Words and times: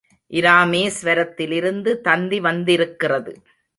இராமேஸ்வரத்திலிருந்து 0.31 2.01
தந்தி 2.01 2.39
வந்திருக்கிறது. 2.39 3.33